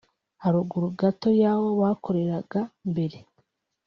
[0.43, 2.59] haruguru gato y’aho bakoreraga
[2.89, 3.17] mbere